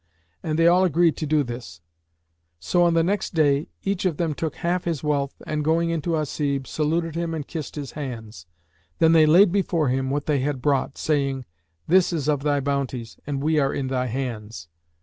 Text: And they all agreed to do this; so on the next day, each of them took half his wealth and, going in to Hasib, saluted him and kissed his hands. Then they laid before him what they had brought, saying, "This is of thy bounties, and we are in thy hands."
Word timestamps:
And 0.41 0.57
they 0.57 0.65
all 0.65 0.83
agreed 0.83 1.15
to 1.17 1.27
do 1.27 1.43
this; 1.43 1.79
so 2.59 2.81
on 2.81 2.95
the 2.95 3.03
next 3.03 3.35
day, 3.35 3.67
each 3.83 4.03
of 4.03 4.17
them 4.17 4.33
took 4.33 4.55
half 4.55 4.85
his 4.85 5.03
wealth 5.03 5.39
and, 5.45 5.63
going 5.63 5.91
in 5.91 6.01
to 6.01 6.15
Hasib, 6.15 6.65
saluted 6.65 7.13
him 7.13 7.35
and 7.35 7.45
kissed 7.47 7.75
his 7.75 7.91
hands. 7.91 8.47
Then 8.97 9.11
they 9.11 9.27
laid 9.27 9.51
before 9.51 9.89
him 9.89 10.09
what 10.09 10.25
they 10.25 10.39
had 10.39 10.59
brought, 10.59 10.97
saying, 10.97 11.45
"This 11.87 12.11
is 12.11 12.27
of 12.27 12.41
thy 12.41 12.59
bounties, 12.59 13.19
and 13.27 13.43
we 13.43 13.59
are 13.59 13.71
in 13.75 13.89
thy 13.89 14.07
hands." 14.07 14.69